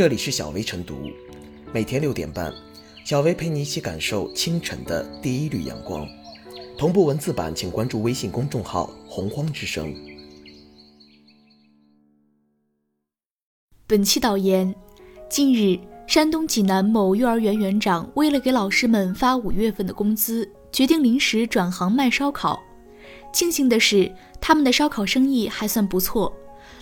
[0.00, 1.10] 这里是小薇晨读，
[1.74, 2.50] 每天六点半，
[3.04, 6.08] 小薇陪你一起感受清晨的第一缕阳光。
[6.78, 9.94] 同步文字版，请关注微信公众号“洪荒之声”。
[13.86, 14.74] 本期导言：
[15.28, 22.58] 近日，山东济南某幼儿园园长为了给老师们发五月份的工资，决定临时转行卖烧烤。
[23.34, 24.10] 庆幸的是，
[24.40, 26.34] 他们的烧烤生意还算不错，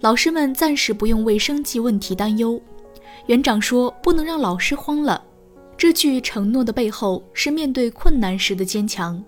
[0.00, 2.60] 老师们暂时不用为生计问题担忧。
[3.26, 5.22] 园长说：“不能让老师慌了。”
[5.76, 9.22] 这句承诺的背后是面对困难时的坚强。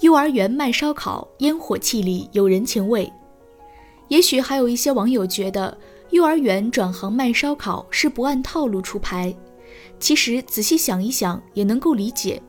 [0.00, 3.12] 幼儿园卖烧烤，烟火气里有人情味。
[4.06, 5.76] 也许还有一些网友觉得，
[6.10, 9.36] 幼儿园转行卖烧烤是不按套路出牌。
[9.98, 12.40] 其实仔细想一想，也能够理解。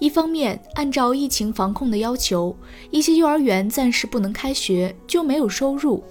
[0.00, 2.56] 一方面，按照疫情防控的要求，
[2.90, 6.02] 一些幼儿园暂时不能开学，就没有收入；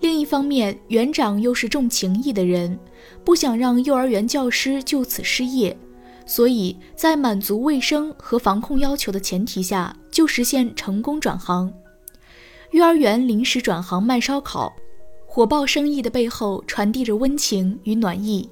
[0.00, 2.78] 另一方面，园长又是重情义的人，
[3.24, 5.76] 不想让幼儿园教师就此失业，
[6.24, 11.72] 所以在满足卫生和防控要求的前提下，就实现成功转行。
[12.70, 14.72] 幼儿园临时转行卖烧烤，
[15.26, 18.48] 火爆生意的背后传递着温情与暖意。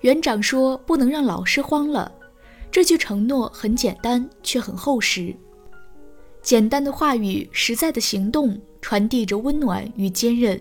[0.00, 2.10] 园长说：“不能让老师慌了。”
[2.72, 5.36] 这句承诺很简单，却很厚实。
[6.40, 10.58] 简单的话语，实在的行动，传递着温暖与坚韧。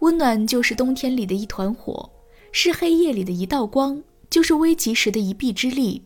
[0.00, 2.10] 温暖就是冬天里的一团火，
[2.50, 6.02] 是黑夜里的一道光，就是危急时的一臂之力。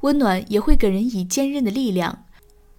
[0.00, 2.24] 温暖也会给人以坚韧的力量，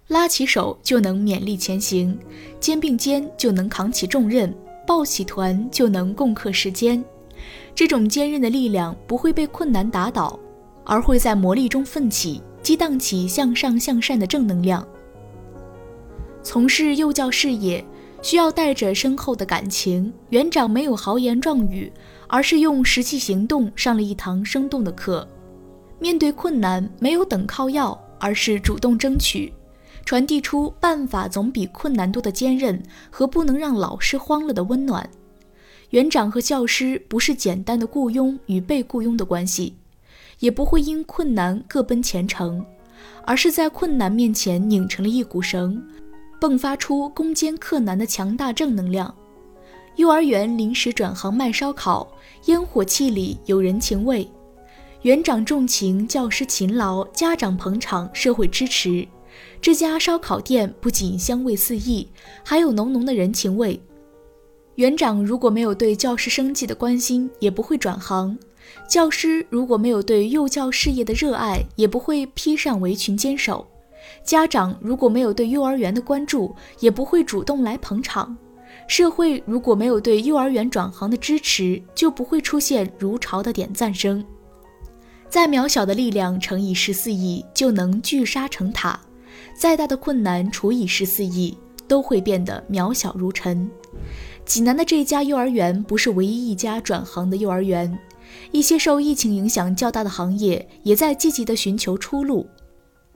[0.08, 2.18] 拉起手就能勉力前行，
[2.58, 4.52] 肩并肩就能扛起重任，
[4.84, 7.04] 抱起团就能共克时艰。
[7.72, 10.36] 这种坚韧的力量不会被困难打倒。
[10.88, 14.84] 而会在磨砺中奋起，激荡起向上向善的正能量。
[16.42, 17.84] 从事幼教事业
[18.22, 20.10] 需要带着深厚的感情。
[20.30, 21.92] 园长没有豪言壮语，
[22.26, 25.28] 而是用实际行动上了一堂生动的课。
[26.00, 29.52] 面对困难，没有等靠要，而是主动争取，
[30.06, 35.08] 传递出办法总比困难多的坚韧和不能让老师慌了的温暖。
[35.90, 39.74] 园长和教师不是简单的雇佣与被雇佣的关系。
[40.38, 42.64] 也不会因困难各奔前程，
[43.24, 45.82] 而是在困难面前拧成了一股绳，
[46.40, 49.14] 迸发出攻坚克难的强大正能量。
[49.96, 52.06] 幼儿园临时转行卖烧烤，
[52.44, 54.28] 烟火气里有人情味。
[55.02, 59.06] 园长重情，教师勤劳，家长捧场，社会支持。
[59.60, 62.08] 这家烧烤店不仅香味四溢，
[62.44, 63.80] 还有浓浓的人情味。
[64.76, 68.36] 园长如果没有对教师生计的关心，也不会转行。
[68.88, 73.66] 教师如果没有对幼教事业的热爱，也不会披上围裙坚守；
[74.24, 78.34] 家长如果没有对幼儿园的关注，也不会主动来捧场；
[78.86, 84.24] 社会如果没有对幼儿园转行的支持，就不会出现如潮的点赞声。
[85.28, 88.98] 再渺小的力量乘以十四亿，就能聚沙成塔；
[89.54, 91.56] 再大的困难除以十四亿，
[91.86, 93.70] 都会变得渺小如尘。
[94.46, 97.98] 济南的这家幼儿园不是唯一一家转行的幼儿园。
[98.50, 102.46] 一些受疫情影响较大的行业也在积极地寻求出路。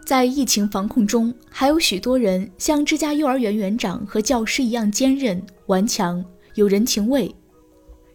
[0.04, 6.24] 在疫情防控中，还有许多人像这家幼儿园园长和教师一样坚韧顽强，
[6.54, 7.32] 有人情味。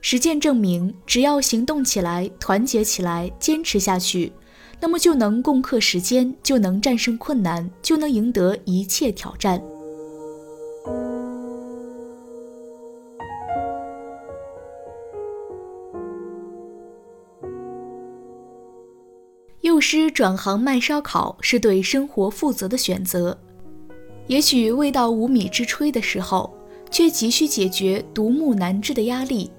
[0.02, 4.32] 实践证明，只要行动起来，团结起来，坚持下去，
[4.80, 9.62] 那么就能共克时艰，就能战胜困难，就能赢得一切挑战。
[19.78, 23.38] 幼师转行卖烧烤是对生活负责的选择，
[24.26, 26.52] 也许未到无米之炊的时候，
[26.90, 29.52] 却急需解决独木难支的压力。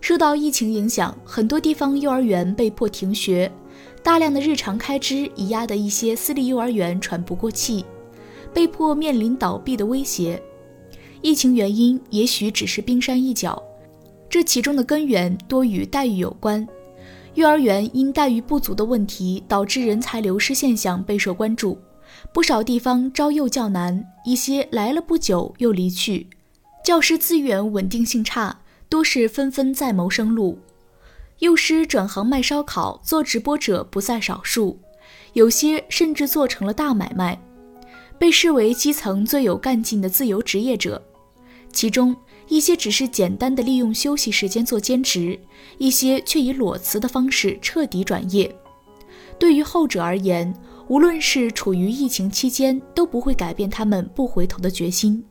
[0.00, 3.52] 受到疫情影响，很多地方幼儿园被迫停学，
[4.02, 7.84] 大量的日常开支已压得一些私立幼儿园喘不过气，
[8.54, 10.42] 被迫面临倒闭的威胁。
[11.20, 13.62] 疫情原因也许只是冰山一角，
[14.26, 16.66] 这其中的根源多与待遇有关。
[17.34, 21.78] 幼儿园因待遇不足的问题，导致人才流失现象备受关注。
[22.32, 26.28] 不少地方招幼教难，一些来了不久又离去，
[26.84, 30.58] 教师资源稳定性差，多是纷纷在谋生路。
[31.38, 34.78] 幼师转行卖烧烤、做直播者不在少数，
[35.32, 37.40] 有些甚至做成了大买卖，
[38.18, 41.00] 被视为基层最有干劲的自由职业者。
[41.72, 42.14] 其中，
[42.50, 45.38] 一些只是简单的利用休息时间做兼职，
[45.78, 48.54] 一些却以裸辞的方式彻底转业。
[49.38, 50.52] 对于后者而言，
[50.88, 55.24] 无论是处于疫情期间，都不会改变他们不回头的决心。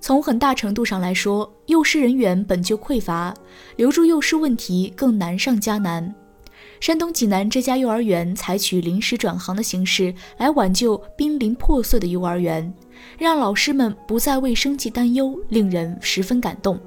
[0.00, 3.34] 从很大程度上来说，幼师人员本就匮乏，
[3.74, 6.14] 留住幼师问题更难上加难。
[6.80, 12.72] 山东济南这家幼儿园采取临时转行的形式来挽救濒临破碎的幼儿园，
[13.16, 16.78] 让老师们不再为生计担忧，令人十分感动。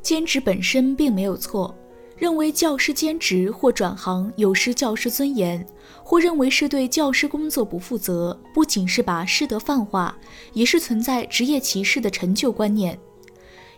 [0.00, 1.74] 兼职本身并没有错。
[2.18, 5.66] 认为教师兼职或转行有失教师尊严，
[6.04, 10.16] 或认为是对教师工作不负责，不仅是把师德泛化，
[10.52, 12.96] 也是存在职业歧视的陈旧观念。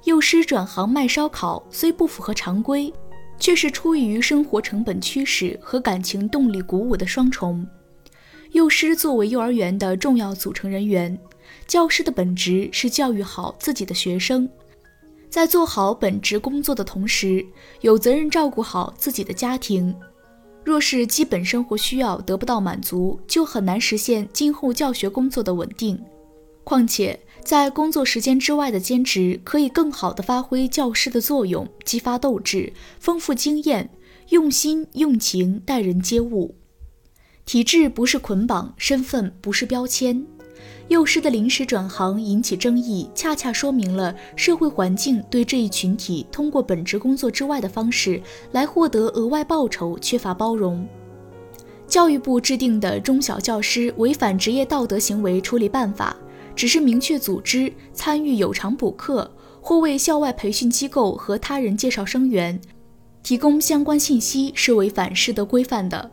[0.03, 2.93] 幼师转行卖烧烤虽不符合常规，
[3.39, 7.67] 却是出于生活成本驱使和感情动力鼓舞的双重。
[8.55, 11.19] 幼师作为幼儿园的重要组成人员，
[11.67, 14.49] 教师的本职是教育好自己的学生。
[15.29, 17.45] 在做好本职工作的同时，
[17.81, 19.93] 有责任照顾好自己的家庭。
[20.65, 26.01] 若是基本生活需要得不到满足，就很难实现今后教学工作的稳定。
[26.63, 33.91] 况且，在工作时间之外的兼职，可以更好地发挥教师的作用，激发斗志，丰富经验，
[34.29, 36.55] 用心用情待人接物。
[37.45, 40.25] 体制不是捆绑，身份不是标签。
[40.89, 48.21] 幼师的临时转行引起争议，恰恰说明了社会环境对这一群体通过本职工作之外的方式
[48.53, 50.87] 来获得额外报酬缺乏包容。
[51.87, 56.17] 教育部制定的中小教师违反职业道德行为处理办法，
[56.57, 59.31] 只是明确组织参与有偿补课
[59.61, 62.59] 或为校外培训机构和他人介绍生源，
[63.23, 66.11] 提供相关信息是违反师德规范的。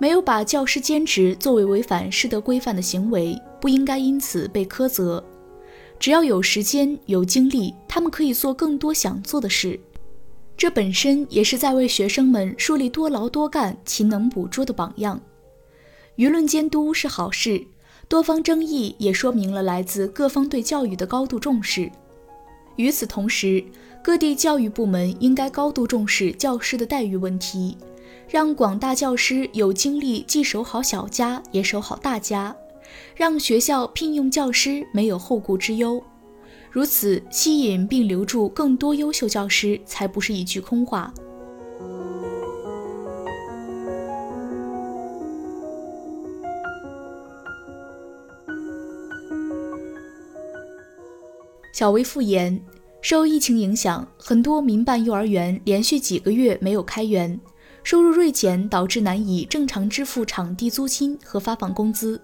[0.00, 5.22] 没有把教师兼职作为违反师德规范的行为，不应该因此被苛责。
[5.98, 9.78] 只要有时间、有精力，他们可以做更多想做的事。
[10.56, 15.20] 这本身也是在为学生们树立多劳多干、勤能补拙的榜样。
[16.16, 17.62] 舆论监督是好事，
[18.08, 21.92] 多方争议也说明了来自各方对教育的高度重视。
[22.76, 23.62] 与此同时，
[24.02, 27.76] 各地教育部门应该高度重视教师的待遇问题。
[28.28, 32.56] 让广大教师有精力既守好小家，也守好大家，
[33.14, 36.02] 让学校聘用教师没有后顾之忧。
[36.70, 41.12] 如此吸引并留住更多优秀教师，才不是一句空话。
[51.72, 52.62] 小薇复言，
[53.00, 57.40] 受疫情影响，很多民办幼儿园连续几个月没有开园。
[57.82, 62.20] 收入锐减，导致难以正常支付场地租金和发放工资。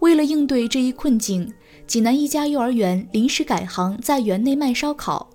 [0.00, 1.52] 为了应对这一困境，
[1.86, 5.30] 济南一家幼儿园临时改行在园内卖烧烤。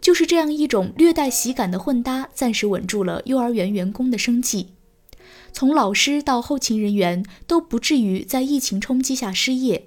[0.00, 4.68] 就是这样一种略带喜感的混搭，暂时稳住了幼儿园员工的生计。
[5.52, 9.86] 从老师到后勤人员都不至于在疫情冲击下失业。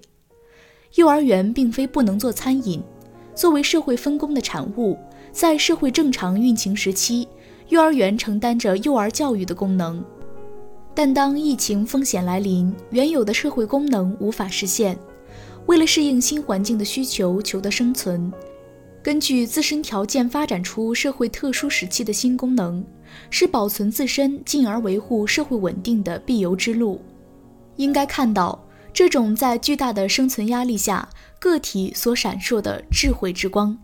[0.96, 2.82] 幼儿园并非不能做餐饮，
[3.36, 4.98] 作为社会分工的产物，
[5.34, 7.28] 在社会正常运行时期。
[7.70, 10.04] 幼儿园承担着幼儿教育的功能，
[10.94, 14.98] 但当疫情风险来临，原有的社会功能无法实现。
[15.66, 18.32] 为了适应新环境的需求，求得生存，
[19.02, 22.86] 根据自身条件发展出社会特殊时期的新功能，
[23.32, 27.02] 是保存自身进而维护社会稳定的必由之路。
[27.78, 28.64] 应该看到
[28.94, 31.10] 这种在巨大的生存压力下
[31.40, 33.78] 个体所闪烁的智慧之光。